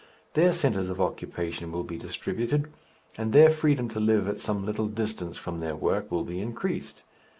[0.33, 2.73] Their centres of occupation will be distributed,
[3.19, 7.03] and their freedom to live at some little distance from their work will be increased.